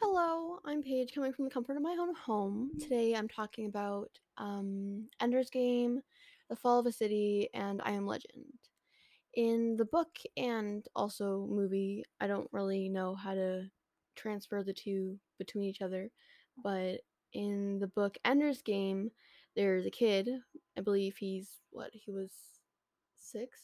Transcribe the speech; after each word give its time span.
Hello, 0.00 0.60
I'm 0.64 0.80
Paige, 0.80 1.12
coming 1.12 1.32
from 1.32 1.46
the 1.46 1.50
comfort 1.50 1.76
of 1.76 1.82
my 1.82 1.96
own 1.98 2.14
home. 2.14 2.70
Today 2.78 3.16
I'm 3.16 3.26
talking 3.26 3.66
about 3.66 4.08
um, 4.36 5.08
Ender's 5.20 5.50
Game, 5.50 6.00
The 6.48 6.54
Fall 6.54 6.78
of 6.78 6.86
a 6.86 6.92
City, 6.92 7.48
and 7.52 7.82
I 7.84 7.90
Am 7.90 8.06
Legend. 8.06 8.44
In 9.34 9.76
the 9.76 9.86
book 9.86 10.10
and 10.36 10.86
also 10.94 11.48
movie, 11.50 12.04
I 12.20 12.28
don't 12.28 12.48
really 12.52 12.88
know 12.88 13.16
how 13.16 13.34
to 13.34 13.64
transfer 14.14 14.62
the 14.62 14.72
two 14.72 15.18
between 15.36 15.64
each 15.64 15.82
other, 15.82 16.12
but 16.62 17.00
in 17.32 17.80
the 17.80 17.88
book 17.88 18.16
Ender's 18.24 18.62
Game, 18.62 19.10
there's 19.56 19.84
a 19.84 19.90
kid. 19.90 20.28
I 20.76 20.80
believe 20.80 21.16
he's 21.16 21.58
what 21.70 21.90
he 21.92 22.12
was 22.12 22.30
six. 23.16 23.62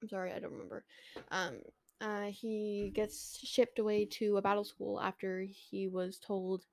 I'm 0.00 0.08
sorry, 0.08 0.32
I 0.32 0.38
don't 0.38 0.52
remember. 0.52 0.86
Um, 1.30 1.58
uh, 2.00 2.26
he 2.26 2.90
gets 2.94 3.38
shipped 3.42 3.78
away 3.78 4.04
to 4.04 4.36
a 4.36 4.42
battle 4.42 4.64
school 4.64 5.00
after 5.00 5.46
he 5.48 5.88
was 5.88 6.18
told 6.18 6.64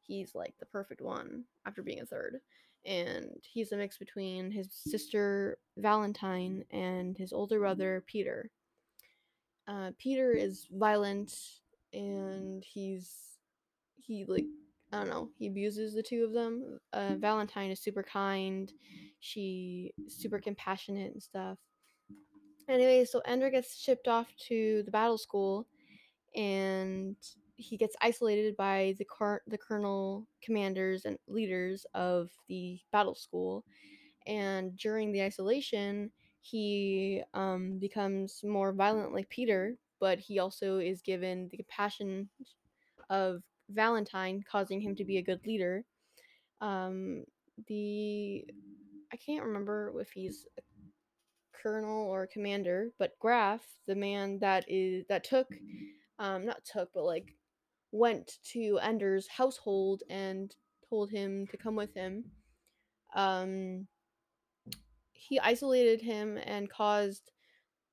he's 0.00 0.34
like 0.34 0.54
the 0.58 0.66
perfect 0.66 1.00
one 1.00 1.44
after 1.66 1.82
being 1.82 2.00
a 2.00 2.06
third. 2.06 2.40
And 2.86 3.42
he's 3.42 3.72
a 3.72 3.76
mix 3.76 3.98
between 3.98 4.50
his 4.50 4.72
sister 4.72 5.58
Valentine 5.76 6.64
and 6.70 7.18
his 7.18 7.32
older 7.32 7.58
brother 7.58 8.04
Peter. 8.06 8.50
Uh, 9.66 9.90
Peter 9.98 10.32
is 10.32 10.66
violent 10.72 11.34
and 11.92 12.64
he's 12.64 13.12
he 13.96 14.24
like 14.26 14.46
I 14.92 15.00
don't 15.00 15.10
know, 15.10 15.28
he 15.38 15.48
abuses 15.48 15.92
the 15.92 16.02
two 16.02 16.24
of 16.24 16.32
them. 16.32 16.80
Uh, 16.94 17.16
Valentine 17.16 17.70
is 17.70 17.80
super 17.80 18.02
kind, 18.02 18.72
she 19.20 19.92
super 20.06 20.38
compassionate 20.38 21.12
and 21.12 21.22
stuff. 21.22 21.58
Anyway, 22.68 23.04
so 23.04 23.20
Ender 23.24 23.50
gets 23.50 23.76
shipped 23.78 24.08
off 24.08 24.28
to 24.48 24.82
the 24.84 24.90
battle 24.90 25.18
school, 25.18 25.66
and 26.34 27.16
he 27.56 27.76
gets 27.76 27.96
isolated 28.02 28.56
by 28.56 28.94
the 28.98 29.04
car- 29.06 29.42
the 29.46 29.58
colonel 29.58 30.26
commanders 30.42 31.04
and 31.04 31.18
leaders 31.28 31.86
of 31.94 32.30
the 32.48 32.80
battle 32.92 33.14
school. 33.14 33.64
And 34.26 34.76
during 34.76 35.12
the 35.12 35.22
isolation, 35.22 36.12
he 36.40 37.22
um, 37.34 37.78
becomes 37.78 38.42
more 38.44 38.72
violent 38.72 39.12
like 39.14 39.28
Peter, 39.30 39.76
but 40.00 40.18
he 40.18 40.38
also 40.38 40.78
is 40.78 41.02
given 41.02 41.48
the 41.50 41.58
compassion 41.58 42.28
of 43.10 43.42
Valentine, 43.70 44.44
causing 44.50 44.80
him 44.80 44.94
to 44.96 45.04
be 45.04 45.18
a 45.18 45.22
good 45.22 45.44
leader. 45.46 45.84
Um, 46.60 47.24
the 47.68 48.44
I 49.12 49.16
can't 49.16 49.44
remember 49.44 49.94
if 50.00 50.10
he's 50.10 50.46
a 50.58 50.62
colonel 51.62 52.06
or 52.06 52.26
commander, 52.26 52.90
but 52.98 53.18
Graff, 53.18 53.62
the 53.86 53.94
man 53.94 54.38
that 54.40 54.64
is 54.68 55.04
that 55.08 55.24
took, 55.24 55.48
um, 56.18 56.44
not 56.44 56.64
took, 56.64 56.90
but 56.94 57.04
like 57.04 57.34
went 57.92 58.38
to 58.52 58.78
Ender's 58.82 59.28
household 59.28 60.02
and 60.10 60.54
told 60.88 61.10
him 61.10 61.46
to 61.48 61.56
come 61.56 61.74
with 61.76 61.94
him. 61.94 62.24
Um, 63.14 63.86
he 65.12 65.38
isolated 65.40 66.00
him 66.00 66.38
and 66.44 66.70
caused 66.70 67.30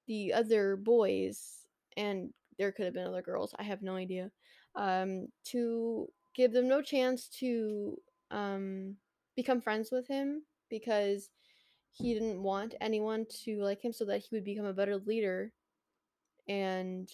the 0.07 0.33
other 0.33 0.75
boys, 0.75 1.65
and 1.97 2.33
there 2.57 2.71
could 2.71 2.85
have 2.85 2.93
been 2.93 3.07
other 3.07 3.21
girls. 3.21 3.53
I 3.57 3.63
have 3.63 3.81
no 3.81 3.95
idea. 3.95 4.31
Um, 4.75 5.27
to 5.45 6.07
give 6.35 6.51
them 6.51 6.67
no 6.67 6.81
chance 6.81 7.29
to 7.39 7.97
um, 8.31 8.95
become 9.35 9.61
friends 9.61 9.89
with 9.91 10.07
him 10.07 10.43
because 10.69 11.29
he 11.95 12.13
didn't 12.13 12.43
want 12.43 12.75
anyone 12.81 13.25
to 13.43 13.61
like 13.61 13.83
him 13.83 13.93
so 13.93 14.05
that 14.05 14.19
he 14.19 14.27
would 14.35 14.43
become 14.43 14.65
a 14.65 14.73
better 14.73 14.97
leader 14.97 15.51
and 16.47 17.09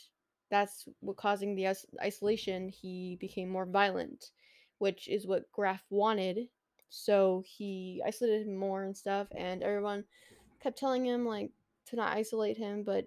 that's 0.49 0.85
what 0.99 1.17
causing 1.17 1.55
the 1.55 1.65
is- 1.65 1.85
isolation 2.01 2.67
he 2.67 3.17
became 3.19 3.47
more 3.49 3.65
violent 3.65 4.31
which 4.79 5.07
is 5.07 5.27
what 5.27 5.51
Graff 5.51 5.83
wanted 5.89 6.47
so 6.89 7.43
he 7.45 8.01
isolated 8.05 8.47
him 8.47 8.55
more 8.55 8.83
and 8.83 8.97
stuff 8.97 9.27
and 9.37 9.61
everyone 9.61 10.03
kept 10.61 10.77
telling 10.77 11.05
him 11.05 11.25
like 11.25 11.51
to 11.85 11.95
not 11.95 12.15
isolate 12.15 12.57
him 12.57 12.83
but 12.83 13.05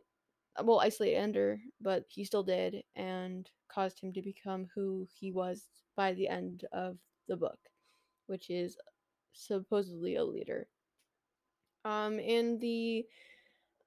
uh, 0.56 0.62
well 0.64 0.80
isolate 0.80 1.16
ender 1.16 1.58
but 1.80 2.04
he 2.08 2.24
still 2.24 2.44
did 2.44 2.84
and 2.94 3.50
caused 3.68 4.00
him 4.00 4.12
to 4.12 4.22
become 4.22 4.68
who 4.74 5.06
he 5.12 5.32
was 5.32 5.66
by 5.96 6.12
the 6.14 6.28
end 6.28 6.64
of 6.72 6.96
the 7.28 7.36
book 7.36 7.58
which 8.26 8.48
is 8.48 8.76
supposedly 9.32 10.14
a 10.14 10.24
leader 10.24 10.68
um, 11.84 12.18
in 12.18 12.58
the 12.58 13.04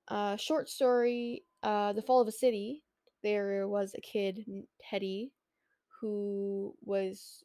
uh, 0.07 0.37
short 0.37 0.69
story, 0.69 1.43
uh, 1.63 1.93
The 1.93 2.01
Fall 2.01 2.21
of 2.21 2.27
a 2.27 2.31
City, 2.31 2.83
there 3.23 3.67
was 3.67 3.93
a 3.95 4.01
kid, 4.01 4.45
Teddy, 4.89 5.31
who 6.01 6.75
was 6.83 7.43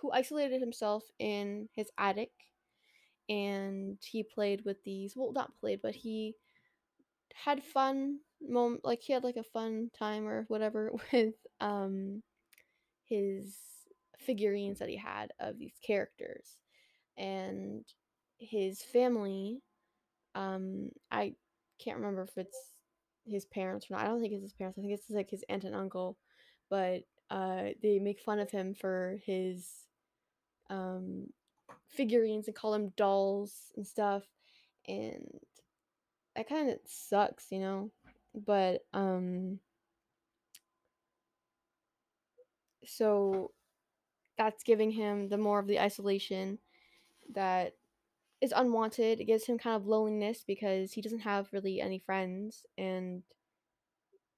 who 0.00 0.10
isolated 0.12 0.60
himself 0.60 1.04
in 1.18 1.68
his 1.74 1.90
attic 1.98 2.30
and 3.28 3.98
he 4.02 4.22
played 4.22 4.62
with 4.64 4.82
these 4.84 5.14
well 5.14 5.32
not 5.32 5.56
played 5.60 5.80
but 5.82 5.94
he 5.94 6.34
had 7.34 7.62
fun 7.62 8.18
moment 8.40 8.80
like 8.84 9.00
he 9.02 9.12
had 9.12 9.24
like 9.24 9.36
a 9.36 9.42
fun 9.42 9.90
time 9.98 10.26
or 10.26 10.44
whatever 10.48 10.90
with 11.12 11.34
um 11.60 12.22
his 13.04 13.56
figurines 14.18 14.78
that 14.78 14.88
he 14.88 14.96
had 14.96 15.32
of 15.40 15.58
these 15.58 15.78
characters 15.86 16.56
and 17.16 17.84
his 18.40 18.82
family 18.82 19.60
um 20.34 20.90
i 21.10 21.34
can't 21.82 21.98
remember 21.98 22.22
if 22.22 22.36
it's 22.38 22.72
his 23.26 23.44
parents 23.46 23.86
or 23.90 23.94
not 23.94 24.04
i 24.04 24.08
don't 24.08 24.20
think 24.20 24.32
it's 24.32 24.42
his 24.42 24.52
parents 24.54 24.78
i 24.78 24.82
think 24.82 24.92
it's 24.94 25.10
like 25.10 25.30
his 25.30 25.44
aunt 25.48 25.64
and 25.64 25.74
uncle 25.74 26.16
but 26.70 27.02
uh 27.30 27.64
they 27.82 27.98
make 28.00 28.20
fun 28.20 28.38
of 28.40 28.50
him 28.50 28.74
for 28.74 29.18
his 29.24 29.68
um 30.70 31.26
figurines 31.88 32.46
and 32.46 32.56
call 32.56 32.74
him 32.74 32.92
dolls 32.96 33.72
and 33.76 33.86
stuff 33.86 34.24
and 34.88 35.40
that 36.36 36.48
kind 36.48 36.70
of 36.70 36.78
sucks 36.86 37.46
you 37.50 37.58
know? 37.60 37.90
But 38.34 38.82
um 38.94 39.58
so 42.84 43.50
that's 44.38 44.62
giving 44.62 44.90
him 44.90 45.28
the 45.28 45.38
more 45.38 45.58
of 45.58 45.66
the 45.66 45.80
isolation 45.80 46.58
that 47.34 47.74
is 48.40 48.52
unwanted. 48.56 49.20
It 49.20 49.24
gives 49.24 49.46
him 49.46 49.58
kind 49.58 49.76
of 49.76 49.86
loneliness 49.86 50.44
because 50.46 50.92
he 50.92 51.02
doesn't 51.02 51.20
have 51.20 51.52
really 51.52 51.80
any 51.80 51.98
friends, 51.98 52.64
and 52.78 53.22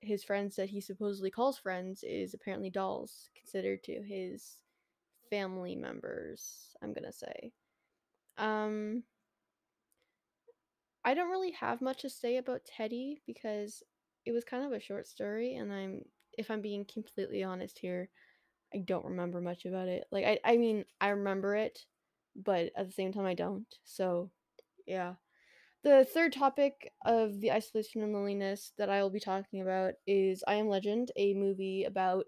his 0.01 0.25
friends 0.25 0.57
that 0.57 0.71
he 0.71 0.81
supposedly 0.81 1.31
calls 1.31 1.59
friends 1.59 2.03
is 2.03 2.35
apparently 2.35 2.71
dolls, 2.71 3.31
considered 3.37 3.83
to 3.85 4.03
his 4.03 4.57
family 5.31 5.77
members. 5.77 6.77
I'm 6.83 6.93
gonna 6.93 7.13
say. 7.13 7.53
Um, 8.39 9.05
I 11.05 11.15
don't 11.15 11.31
really 11.31 11.53
have 11.53 11.81
much 11.81 12.03
to 12.03 12.11
say 12.11 12.37
about 12.37 12.65
Teddy 12.65 13.23
because 13.27 13.83
it 14.25 14.33
was 14.33 14.45
kind 14.45 14.65
of 14.65 14.73
a 14.73 14.81
short 14.81 15.07
story, 15.07 15.57
and 15.57 15.73
I'm, 15.73 16.05
if 16.39 16.51
I'm 16.51 16.61
being 16.61 16.85
completely 16.85 17.43
honest 17.43 17.79
here, 17.79 18.09
I 18.75 18.79
don't 18.79 19.05
remember 19.05 19.41
much 19.41 19.65
about 19.65 19.89
it. 19.89 20.07
Like 20.11 20.25
I, 20.25 20.39
I 20.45 20.57
mean, 20.57 20.85
I 21.01 21.09
remember 21.09 21.57
it, 21.57 21.85
but 22.35 22.71
at 22.77 22.87
the 22.87 22.93
same 22.93 23.13
time, 23.13 23.27
I 23.27 23.35
don't. 23.35 23.67
So, 23.85 24.31
yeah. 24.87 25.15
The 25.83 26.05
third 26.05 26.33
topic 26.33 26.93
of 27.05 27.41
the 27.41 27.51
isolation 27.51 28.03
and 28.03 28.13
loneliness 28.13 28.73
that 28.79 28.89
I 28.89 29.03
will 29.03 29.11
be 29.11 29.19
talking 29.19 29.63
about 29.63 29.95
is 30.07 30.45
I 30.47 30.55
Am 30.55 30.69
Legend, 30.69 31.11
a 31.17 31.35
movie 31.35 31.85
about 31.85 32.27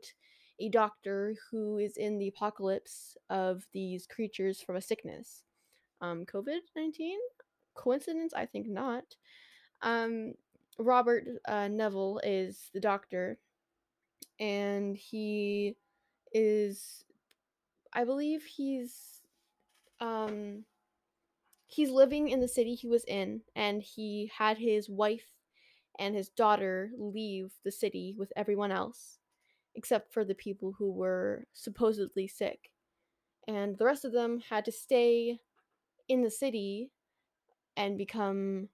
a 0.61 0.69
doctor 0.69 1.35
who 1.51 1.79
is 1.79 1.97
in 1.97 2.19
the 2.19 2.29
apocalypse 2.29 3.17
of 3.31 3.65
these 3.73 4.07
creatures 4.07 4.61
from 4.61 4.77
a 4.77 4.81
sickness. 4.81 5.43
Um, 6.01 6.25
COVID 6.27 6.61
19? 6.77 7.19
Coincidence? 7.75 8.33
I 8.35 8.47
think 8.47 8.67
not. 8.69 9.05
Um, 9.83 10.35
Robert 10.79 11.25
uh, 11.47 11.69
Neville 11.69 12.21
is 12.25 12.71
the 12.73 12.81
doctor, 12.81 13.39
and 14.41 14.97
he 14.97 15.77
is, 16.33 17.05
I 17.93 18.05
believe 18.05 18.43
he's, 18.45 19.14
um, 20.01 20.65
he's 21.67 21.91
living 21.91 22.29
in 22.29 22.41
the 22.41 22.49
city 22.49 22.75
he 22.75 22.89
was 22.89 23.05
in, 23.05 23.43
and 23.55 23.83
he 23.83 24.31
had 24.37 24.59
his 24.59 24.89
wife 24.89 25.27
and 25.99 26.15
his 26.15 26.29
daughter 26.29 26.91
leave 26.99 27.53
the 27.65 27.71
city 27.71 28.15
with 28.17 28.33
everyone 28.37 28.73
else, 28.73 29.19
except 29.75 30.13
for 30.13 30.25
the 30.25 30.35
people 30.35 30.75
who 30.79 30.93
were 30.93 31.45
supposedly 31.53 32.27
sick. 32.27 32.71
And 33.47 33.77
the 33.79 33.85
rest 33.85 34.05
of 34.05 34.13
them 34.13 34.41
had 34.49 34.65
to 34.65 34.73
stay 34.73 35.39
in 36.09 36.23
the 36.23 36.31
city 36.31 36.91
and 37.77 37.99
become 37.99 38.69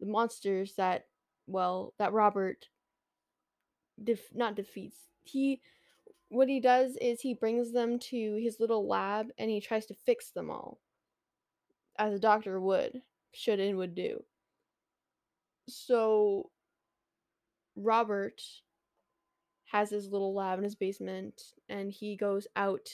the 0.00 0.06
monsters 0.06 0.74
that, 0.76 1.06
well, 1.46 1.94
that 1.98 2.12
Robert 2.12 2.66
def- 4.02 4.34
not 4.34 4.56
defeats. 4.56 4.98
He 5.24 5.60
what 6.28 6.48
he 6.48 6.60
does 6.60 6.96
is 7.00 7.20
he 7.20 7.34
brings 7.34 7.72
them 7.72 7.98
to 7.98 8.38
his 8.42 8.58
little 8.58 8.86
lab 8.86 9.28
and 9.38 9.50
he 9.50 9.60
tries 9.60 9.86
to 9.86 9.94
fix 9.94 10.30
them 10.30 10.50
all 10.50 10.80
as 11.98 12.12
a 12.12 12.18
doctor 12.18 12.60
would 12.60 13.00
should 13.32 13.60
and 13.60 13.76
would 13.78 13.94
do 13.94 14.22
so 15.68 16.50
robert 17.76 18.40
has 19.66 19.90
his 19.90 20.08
little 20.08 20.34
lab 20.34 20.58
in 20.58 20.64
his 20.64 20.74
basement 20.74 21.42
and 21.68 21.90
he 21.90 22.16
goes 22.16 22.46
out 22.56 22.88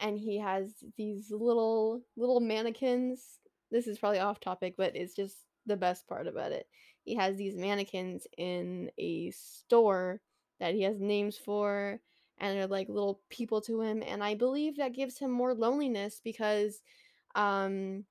and 0.00 0.18
he 0.18 0.38
has 0.38 0.72
these 0.96 1.30
little 1.30 2.02
little 2.16 2.40
mannequins. 2.40 3.38
This 3.70 3.86
is 3.86 3.98
probably 3.98 4.18
off 4.18 4.40
topic, 4.40 4.74
but 4.76 4.96
it's 4.96 5.14
just 5.14 5.36
the 5.66 5.76
best 5.76 6.08
part 6.08 6.26
about 6.26 6.52
it. 6.52 6.66
He 7.04 7.14
has 7.14 7.36
these 7.36 7.54
mannequins 7.54 8.26
in 8.36 8.90
a 8.98 9.30
store 9.30 10.20
that 10.58 10.74
he 10.74 10.82
has 10.82 10.98
names 10.98 11.36
for 11.36 12.00
and 12.40 12.56
they're 12.56 12.66
like 12.66 12.88
little 12.88 13.20
people 13.28 13.60
to 13.60 13.80
him 13.80 14.02
and 14.06 14.24
I 14.24 14.34
believe 14.34 14.76
that 14.76 14.94
gives 14.94 15.18
him 15.18 15.30
more 15.30 15.54
loneliness 15.54 16.20
because 16.24 16.80
um 17.34 18.04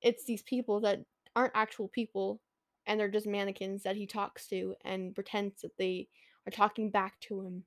it's 0.00 0.24
these 0.24 0.42
people 0.42 0.80
that 0.80 1.00
aren't 1.36 1.52
actual 1.54 1.88
people 1.88 2.40
and 2.86 2.98
they're 2.98 3.08
just 3.08 3.26
mannequins 3.26 3.82
that 3.82 3.96
he 3.96 4.06
talks 4.06 4.46
to 4.48 4.74
and 4.84 5.14
pretends 5.14 5.62
that 5.62 5.76
they 5.78 6.08
are 6.46 6.50
talking 6.50 6.90
back 6.90 7.18
to 7.20 7.40
him. 7.40 7.64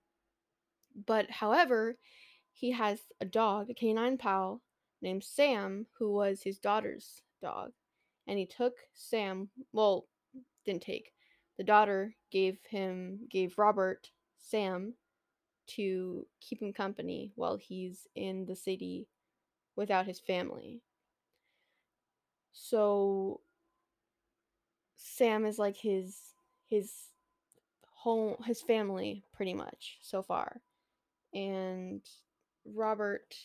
But 1.05 1.29
however, 1.29 1.97
he 2.53 2.71
has 2.71 2.99
a 3.21 3.25
dog, 3.25 3.69
a 3.69 3.73
canine 3.73 4.17
pal 4.17 4.61
named 5.01 5.23
Sam, 5.23 5.87
who 5.97 6.11
was 6.11 6.41
his 6.41 6.59
daughter's 6.59 7.21
dog. 7.41 7.71
And 8.27 8.37
he 8.37 8.45
took 8.45 8.73
Sam, 8.93 9.49
well, 9.73 10.07
didn't 10.65 10.81
take. 10.81 11.13
The 11.57 11.63
daughter 11.63 12.15
gave 12.31 12.57
him 12.69 13.19
gave 13.29 13.57
Robert 13.57 14.11
Sam 14.37 14.93
to 15.75 16.25
keep 16.41 16.61
him 16.61 16.73
company 16.73 17.31
while 17.35 17.57
he's 17.57 18.07
in 18.15 18.45
the 18.45 18.55
city 18.55 19.07
without 19.75 20.05
his 20.05 20.19
family. 20.19 20.81
So 22.53 23.41
Sam 24.95 25.45
is 25.45 25.59
like 25.59 25.77
his 25.77 26.17
his 26.69 26.91
home 27.85 28.35
his 28.45 28.61
family 28.61 29.23
pretty 29.33 29.53
much 29.53 29.97
so 30.01 30.21
far. 30.21 30.61
And 31.33 32.01
Robert 32.65 33.35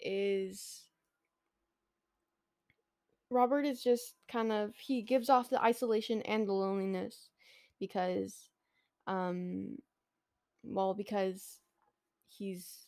is 0.00 0.84
Robert 3.30 3.64
is 3.64 3.82
just 3.82 4.14
kind 4.28 4.52
of 4.52 4.74
he 4.76 5.02
gives 5.02 5.30
off 5.30 5.50
the 5.50 5.62
isolation 5.62 6.22
and 6.22 6.46
the 6.46 6.52
loneliness 6.52 7.30
because 7.80 8.48
um 9.06 9.78
well 10.62 10.94
because 10.94 11.58
he's 12.38 12.86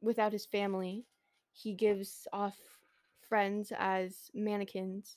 without 0.00 0.32
his 0.32 0.46
family 0.46 1.04
he 1.52 1.74
gives 1.74 2.26
off 2.32 2.56
friends 3.28 3.72
as 3.78 4.30
mannequins 4.34 5.16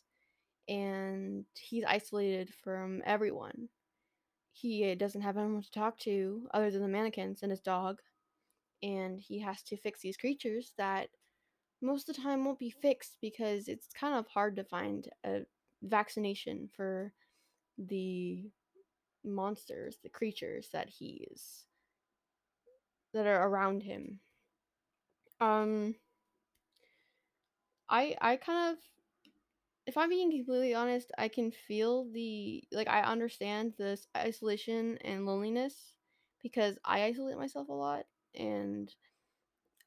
and 0.67 1.45
he's 1.57 1.85
isolated 1.85 2.53
from 2.63 3.01
everyone. 3.05 3.69
He 4.51 4.95
doesn't 4.95 5.21
have 5.21 5.37
anyone 5.37 5.61
to 5.61 5.71
talk 5.71 5.97
to 5.99 6.47
other 6.53 6.71
than 6.71 6.81
the 6.81 6.87
mannequins 6.87 7.41
and 7.41 7.51
his 7.51 7.61
dog 7.61 7.99
and 8.83 9.19
he 9.19 9.39
has 9.39 9.61
to 9.63 9.77
fix 9.77 10.01
these 10.01 10.17
creatures 10.17 10.73
that 10.77 11.09
most 11.81 12.09
of 12.09 12.15
the 12.15 12.21
time 12.21 12.43
won't 12.43 12.59
be 12.59 12.69
fixed 12.69 13.17
because 13.21 13.67
it's 13.67 13.87
kind 13.93 14.15
of 14.15 14.27
hard 14.27 14.55
to 14.55 14.63
find 14.63 15.09
a 15.25 15.41
vaccination 15.83 16.69
for 16.75 17.13
the 17.77 18.49
monsters, 19.23 19.97
the 20.03 20.09
creatures 20.09 20.69
that 20.71 20.89
he 20.89 21.27
is 21.31 21.65
that 23.15 23.27
are 23.27 23.47
around 23.49 23.83
him. 23.83 24.21
Um 25.39 25.95
I 27.89 28.15
I 28.21 28.35
kind 28.37 28.73
of 28.73 28.77
if 29.85 29.97
I'm 29.97 30.09
being 30.09 30.31
completely 30.31 30.73
honest, 30.73 31.11
I 31.17 31.27
can 31.27 31.51
feel 31.51 32.05
the 32.11 32.63
like 32.71 32.87
I 32.87 33.01
understand 33.01 33.73
this 33.77 34.07
isolation 34.17 34.97
and 35.01 35.25
loneliness 35.25 35.93
because 36.41 36.77
I 36.83 37.03
isolate 37.03 37.37
myself 37.37 37.69
a 37.69 37.73
lot 37.73 38.05
and 38.33 38.93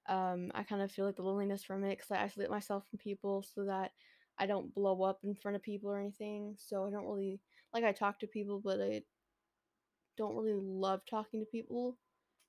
um, 0.08 0.50
I 0.54 0.62
kind 0.62 0.80
of 0.82 0.90
feel 0.90 1.04
like 1.04 1.16
the 1.16 1.22
loneliness 1.22 1.62
from 1.64 1.84
it 1.84 1.90
because 1.98 2.10
I 2.10 2.22
isolate 2.22 2.50
myself 2.50 2.86
from 2.88 2.98
people 2.98 3.42
so 3.42 3.64
that 3.64 3.92
I 4.38 4.46
don't 4.46 4.74
blow 4.74 5.02
up 5.02 5.20
in 5.24 5.34
front 5.34 5.56
of 5.56 5.62
people 5.62 5.90
or 5.90 5.98
anything. 5.98 6.54
So 6.58 6.86
I 6.86 6.90
don't 6.90 7.06
really 7.06 7.40
like 7.74 7.84
I 7.84 7.92
talk 7.92 8.18
to 8.20 8.26
people, 8.26 8.60
but 8.64 8.80
I 8.80 9.02
don't 10.16 10.36
really 10.36 10.58
love 10.60 11.00
talking 11.08 11.40
to 11.40 11.46
people, 11.46 11.96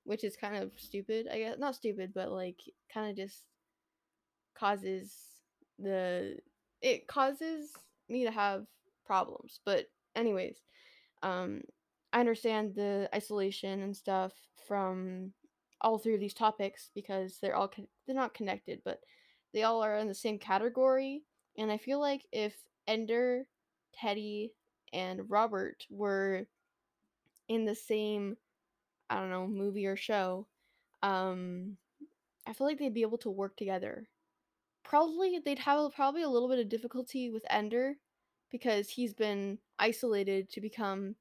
which 0.04 0.24
is 0.24 0.36
kind 0.36 0.56
of 0.56 0.72
stupid. 0.78 1.28
I 1.32 1.40
guess 1.40 1.60
not 1.60 1.76
stupid, 1.76 2.12
but 2.14 2.32
like 2.32 2.60
kind 2.94 3.10
of 3.10 3.16
just 3.16 3.44
causes 4.58 5.14
the 5.78 6.38
it 6.82 7.08
causes 7.08 7.72
me 8.10 8.24
to 8.26 8.32
have 8.32 8.66
problems. 9.06 9.60
But 9.66 9.86
anyways, 10.16 10.58
um, 11.24 11.62
I 12.14 12.20
understand 12.20 12.76
the 12.76 13.10
isolation 13.14 13.82
and 13.82 13.96
stuff 13.96 14.34
from 14.68 15.34
all 15.82 15.98
three 15.98 16.14
of 16.14 16.20
these 16.20 16.34
topics 16.34 16.90
because 16.94 17.38
they're 17.42 17.56
all 17.56 17.68
con- 17.68 17.88
they're 18.06 18.16
not 18.16 18.34
connected, 18.34 18.82
but 18.84 19.00
they 19.54 19.64
all 19.64 19.82
are 19.84 19.98
in 19.98 20.08
the 20.08 20.14
same 20.14 20.40
category. 20.40 21.24
And 21.58 21.72
I 21.72 21.78
feel 21.78 22.00
like 22.00 22.24
if 22.32 22.56
Ender, 22.88 23.48
Teddy, 23.94 24.54
and 24.94 25.30
Robert 25.30 25.86
were 25.90 26.46
in 27.48 27.66
the 27.66 27.76
same, 27.76 28.38
I 29.10 29.16
don't 29.16 29.30
know, 29.30 29.48
movie 29.48 29.86
or 29.86 29.96
show, 29.96 30.48
um, 31.02 31.78
I 32.48 32.54
feel 32.54 32.68
like 32.68 32.80
they'd 32.80 32.94
be 32.94 33.02
able 33.02 33.18
to 33.20 33.30
work 33.30 33.58
together. 33.58 34.08
Probably 34.84 35.40
they'd 35.40 35.60
have 35.60 35.80
a, 35.80 35.90
probably 35.90 36.24
a 36.24 36.30
little 36.30 36.50
bit 36.50 36.60
of 36.60 36.70
difficulty 36.70 37.30
with 37.30 37.44
Ender 37.50 37.96
because 38.52 38.90
he's 38.90 39.14
been 39.14 39.60
isolated 39.78 40.50
to 40.52 40.62
become 40.62 41.16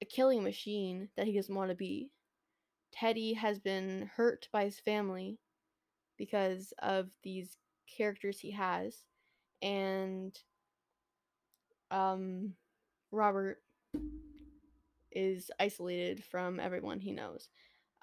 a 0.00 0.04
killing 0.04 0.42
machine 0.42 1.08
that 1.16 1.26
he 1.26 1.34
doesn't 1.36 1.54
want 1.54 1.70
to 1.70 1.76
be. 1.76 2.10
Teddy 2.92 3.34
has 3.34 3.58
been 3.58 4.10
hurt 4.16 4.48
by 4.52 4.64
his 4.64 4.80
family 4.80 5.38
because 6.16 6.72
of 6.82 7.10
these 7.22 7.56
characters 7.96 8.38
he 8.38 8.52
has 8.52 9.04
and 9.62 10.38
um 11.90 12.54
Robert 13.10 13.62
is 15.12 15.50
isolated 15.58 16.24
from 16.24 16.60
everyone 16.60 17.00
he 17.00 17.12
knows. 17.12 17.48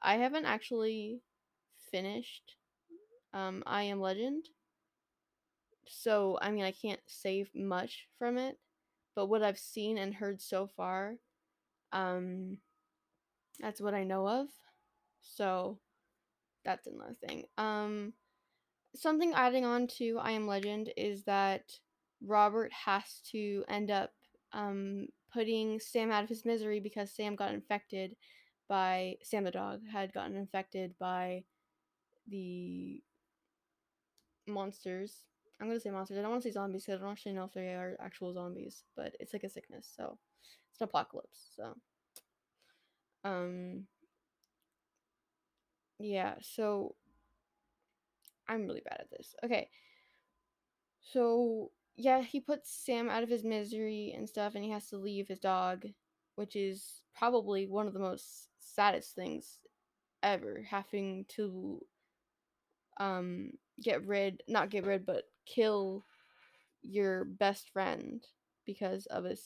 I 0.02 0.16
haven't 0.18 0.46
actually 0.46 1.22
finished 1.92 2.56
um 3.34 3.64
I 3.66 3.84
Am 3.84 4.00
Legend. 4.00 4.46
So, 5.88 6.38
I 6.42 6.52
mean, 6.52 6.66
I 6.66 6.72
can't 6.72 7.00
say 7.08 7.46
much 7.56 8.08
from 8.20 8.38
it, 8.38 8.58
but 9.16 9.28
what 9.28 9.44
I've 9.44 9.60
seen 9.60 9.98
and 9.98 10.14
heard 10.14 10.42
so 10.42 10.68
far 10.68 11.16
um 11.94 12.58
that's 13.60 13.82
what 13.82 13.94
I 13.94 14.04
know 14.04 14.28
of. 14.28 14.48
So 15.22 15.80
that's 16.64 16.88
another 16.88 17.16
thing. 17.28 17.46
Um, 17.58 18.14
something 18.96 19.34
adding 19.34 19.66
on 19.66 19.88
to 19.98 20.20
I 20.22 20.32
Am 20.32 20.48
Legend 20.48 20.92
is 20.98 21.24
that 21.24 21.64
Robert 22.26 22.72
has 22.74 23.22
to 23.32 23.64
end 23.68 23.92
up 23.92 24.12
um, 24.54 25.08
putting 25.34 25.80
Sam 25.80 26.12
out 26.12 26.24
of 26.24 26.30
his 26.30 26.46
misery 26.46 26.80
because 26.80 27.12
Sam 27.12 27.36
got 27.36 27.54
infected 27.54 28.16
by 28.68 29.16
Sam 29.24 29.44
the 29.44 29.52
dog 29.52 29.82
had 29.92 30.14
gotten 30.14 30.36
infected 30.36 30.94
by 31.00 31.44
the 32.28 33.02
monsters. 34.48 35.26
I'm 35.60 35.68
gonna 35.68 35.80
say 35.80 35.90
monsters. 35.90 36.18
I 36.18 36.22
don't 36.22 36.32
want 36.32 36.44
to 36.44 36.50
say 36.50 36.54
zombies 36.54 36.86
because 36.86 37.00
I 37.00 37.04
don't 37.04 37.12
actually 37.12 37.34
know 37.34 37.46
if 37.46 37.54
they 37.54 37.74
are 37.74 37.98
actual 38.00 38.34
zombies, 38.34 38.84
but 38.96 39.16
it's 39.20 39.34
like 39.34 39.44
a 39.44 39.50
sickness, 39.50 39.92
so 39.96 40.18
it's 40.72 40.82
an 40.82 40.86
apocalypse. 40.86 41.52
So, 41.56 41.76
um, 43.24 43.88
yeah, 46.00 46.36
so 46.42 46.96
I'm 48.48 48.66
really 48.66 48.82
bad 48.82 49.00
at 49.02 49.10
this. 49.12 49.36
Okay. 49.44 49.70
So, 51.02 51.72
yeah, 51.98 52.22
he 52.22 52.40
puts 52.40 52.72
Sam 52.72 53.10
out 53.10 53.24
of 53.24 53.30
his 53.30 53.44
misery 53.44 54.14
and 54.16 54.30
stuff, 54.30 54.56
and 54.56 54.64
he 54.64 54.72
has 54.72 54.88
to 54.90 54.98
leave 54.98 55.28
his 55.28 55.40
dog, 55.40 55.86
which 56.36 56.56
is 56.56 57.02
probably 57.16 57.68
one 57.68 57.88
of 57.88 57.94
the 57.94 58.00
most 58.00 58.50
saddest 58.60 59.16
things 59.16 59.60
ever, 60.24 60.66
having 60.70 61.26
to 61.30 61.82
um 63.00 63.52
get 63.82 64.06
rid, 64.06 64.42
not 64.48 64.70
get 64.70 64.86
rid, 64.86 65.06
but 65.06 65.24
kill 65.46 66.06
your 66.82 67.26
best 67.26 67.72
friend 67.72 68.26
because 68.66 69.06
of 69.08 69.26
a 69.26 69.38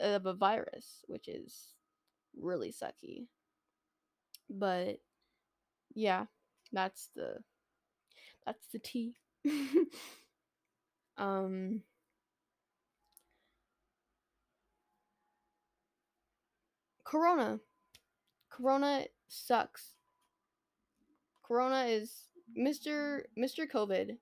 of 0.00 0.26
a 0.26 0.34
virus, 0.34 1.04
which 1.08 1.28
is 1.28 1.74
really 2.38 2.72
sucky. 2.72 3.26
But 4.50 5.00
yeah, 5.94 6.26
that's 6.72 7.10
the 7.16 7.38
that's 8.44 8.66
the 8.72 8.78
tea. 8.78 9.16
um 11.18 11.82
Corona. 17.06 17.60
Corona 18.50 19.04
sucks. 19.28 19.92
Corona 21.46 21.84
is 21.84 22.24
Mr. 22.58 23.22
Mr. 23.38 23.70
COVID. 23.72 24.16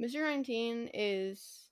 Mr. 0.00 0.20
19 0.20 0.90
is 0.92 1.70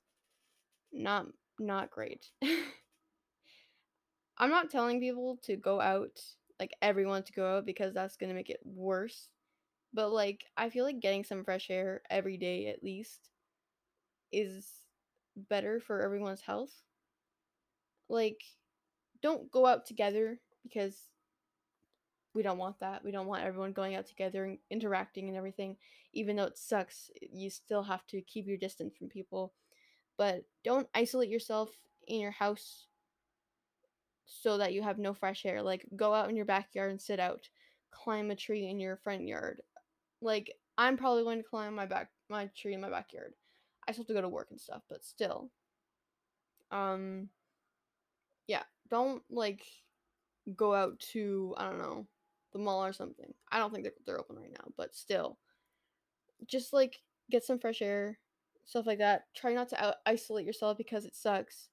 not 0.92 1.26
not 1.58 1.90
great. 1.90 2.26
I'm 4.38 4.50
not 4.50 4.70
telling 4.70 5.00
people 5.00 5.38
to 5.44 5.56
go 5.56 5.80
out 5.80 6.20
like 6.58 6.74
everyone 6.80 7.22
to 7.24 7.32
go 7.32 7.58
out 7.58 7.66
because 7.66 7.92
that's 7.92 8.16
going 8.16 8.28
to 8.28 8.34
make 8.34 8.50
it 8.50 8.60
worse. 8.64 9.28
But 9.92 10.10
like 10.10 10.44
I 10.56 10.70
feel 10.70 10.84
like 10.84 11.00
getting 11.00 11.24
some 11.24 11.44
fresh 11.44 11.68
air 11.68 12.00
every 12.08 12.38
day 12.38 12.68
at 12.68 12.82
least 12.82 13.28
is 14.32 14.66
better 15.36 15.80
for 15.80 16.00
everyone's 16.00 16.40
health. 16.40 16.72
Like 18.08 18.40
don't 19.22 19.50
go 19.50 19.66
out 19.66 19.86
together 19.86 20.38
because 20.68 21.08
we 22.34 22.42
don't 22.42 22.58
want 22.58 22.78
that. 22.80 23.02
We 23.02 23.10
don't 23.10 23.26
want 23.26 23.44
everyone 23.44 23.72
going 23.72 23.94
out 23.94 24.06
together 24.06 24.44
and 24.44 24.58
interacting 24.70 25.28
and 25.28 25.36
everything. 25.36 25.76
Even 26.12 26.36
though 26.36 26.44
it 26.44 26.58
sucks, 26.58 27.10
you 27.20 27.48
still 27.48 27.82
have 27.82 28.06
to 28.08 28.20
keep 28.20 28.46
your 28.46 28.58
distance 28.58 28.94
from 28.94 29.08
people. 29.08 29.54
But 30.18 30.44
don't 30.62 30.88
isolate 30.94 31.30
yourself 31.30 31.70
in 32.06 32.20
your 32.20 32.30
house 32.30 32.86
so 34.26 34.58
that 34.58 34.72
you 34.72 34.82
have 34.82 34.98
no 34.98 35.14
fresh 35.14 35.46
air. 35.46 35.62
Like 35.62 35.86
go 35.96 36.12
out 36.12 36.28
in 36.28 36.36
your 36.36 36.44
backyard 36.44 36.90
and 36.90 37.00
sit 37.00 37.20
out. 37.20 37.48
Climb 37.90 38.30
a 38.30 38.36
tree 38.36 38.68
in 38.68 38.78
your 38.78 38.96
front 38.96 39.26
yard. 39.26 39.62
Like 40.20 40.52
I'm 40.76 40.98
probably 40.98 41.22
going 41.22 41.42
to 41.42 41.48
climb 41.48 41.74
my 41.74 41.86
back 41.86 42.10
my 42.28 42.50
tree 42.56 42.74
in 42.74 42.80
my 42.80 42.90
backyard. 42.90 43.32
I 43.88 43.92
still 43.92 44.02
have 44.02 44.08
to 44.08 44.14
go 44.14 44.20
to 44.20 44.28
work 44.28 44.48
and 44.50 44.60
stuff, 44.60 44.82
but 44.90 45.04
still. 45.04 45.50
Um 46.70 47.30
yeah, 48.46 48.62
don't 48.90 49.22
like 49.30 49.62
go 50.54 50.74
out 50.74 50.98
to 51.12 51.54
I 51.56 51.64
don't 51.64 51.78
know 51.78 52.06
the 52.52 52.58
mall 52.58 52.84
or 52.84 52.92
something. 52.92 53.32
I 53.50 53.58
don't 53.58 53.72
think 53.72 53.84
they're, 53.84 53.92
they're 54.06 54.20
open 54.20 54.36
right 54.36 54.52
now, 54.52 54.72
but 54.76 54.94
still, 54.94 55.38
just 56.46 56.72
like 56.72 57.02
get 57.30 57.44
some 57.44 57.58
fresh 57.58 57.82
air, 57.82 58.18
stuff 58.64 58.86
like 58.86 58.98
that. 58.98 59.24
Try 59.34 59.52
not 59.52 59.68
to 59.70 59.84
out- 59.84 59.96
isolate 60.06 60.46
yourself 60.46 60.78
because 60.78 61.04
it 61.04 61.14
sucks. 61.14 61.68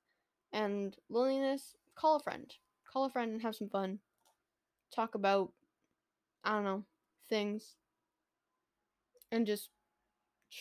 And 0.51 0.96
loneliness, 1.10 1.75
call 1.96 2.18
a 2.18 2.20
friend. 2.20 2.53
Call 2.92 3.06
a 3.06 3.10
friend 3.10 3.32
and 3.32 3.42
have 3.42 3.56
some 3.56 3.70
fun. 3.70 4.00
Talk 4.94 5.15
about, 5.15 5.51
I 6.44 6.51
don't 6.51 6.63
know, 6.63 6.84
things. 7.30 7.75
And 9.32 9.48
just 9.48 9.70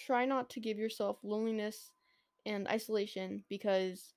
try 0.07 0.25
not 0.25 0.49
to 0.51 0.61
give 0.61 0.79
yourself 0.79 1.19
loneliness 1.23 1.93
and 2.47 2.67
isolation 2.69 3.45
because 3.49 4.15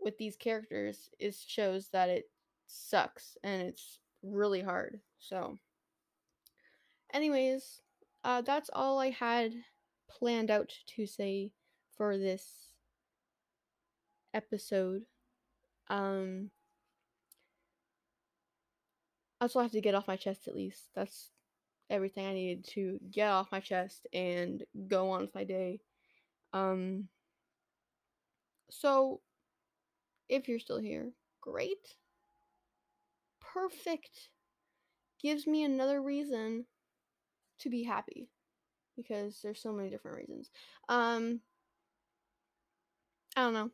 with 0.00 0.16
these 0.18 0.36
characters 0.36 1.10
it 1.18 1.34
shows 1.34 1.88
that 1.88 2.08
it 2.08 2.30
sucks 2.66 3.36
and 3.42 3.62
it's 3.62 3.98
really 4.22 4.62
hard. 4.62 5.00
So, 5.18 5.58
anyways, 7.12 7.80
uh, 8.24 8.42
that's 8.42 8.70
all 8.72 8.98
I 8.98 9.10
had 9.10 9.52
planned 10.08 10.50
out 10.50 10.72
to 10.96 11.06
say 11.06 11.52
for 11.96 12.16
this 12.16 12.68
episode. 14.34 15.02
Um, 15.88 16.50
I 19.40 19.44
also 19.44 19.60
have 19.60 19.72
to 19.72 19.80
get 19.80 19.94
off 19.94 20.08
my 20.08 20.16
chest 20.16 20.46
at 20.46 20.54
least. 20.54 20.88
That's 20.94 21.30
everything 21.90 22.26
I 22.26 22.32
needed 22.32 22.64
to 22.74 22.98
get 23.10 23.28
off 23.28 23.52
my 23.52 23.60
chest 23.60 24.06
and 24.12 24.62
go 24.88 25.10
on 25.10 25.22
with 25.22 25.34
my 25.34 25.44
day. 25.44 25.80
Um, 26.52 27.08
so, 28.70 29.20
if 30.28 30.48
you're 30.48 30.58
still 30.58 30.78
here, 30.78 31.12
great. 31.40 31.96
Perfect. 33.52 34.30
Gives 35.20 35.46
me 35.46 35.64
another 35.64 36.02
reason 36.02 36.66
to 37.60 37.70
be 37.70 37.84
happy 37.84 38.28
because 38.96 39.40
there's 39.42 39.62
so 39.62 39.72
many 39.72 39.90
different 39.90 40.18
reasons. 40.18 40.50
Um, 40.88 41.40
I 43.36 43.42
don't 43.42 43.52
know. 43.54 43.70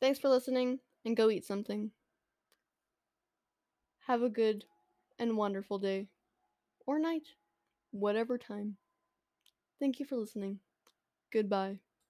Thanks 0.00 0.18
for 0.18 0.28
listening 0.28 0.80
and 1.06 1.16
go 1.16 1.30
eat 1.30 1.46
something. 1.46 1.92
Have 4.00 4.20
a 4.22 4.28
good 4.28 4.66
and 5.18 5.38
wonderful 5.38 5.78
day 5.78 6.08
or 6.86 6.98
night, 6.98 7.34
whatever 7.92 8.38
time. 8.38 8.78
Thank 9.78 10.00
you 10.00 10.06
for 10.06 10.16
listening. 10.16 10.60
Goodbye. 11.32 11.80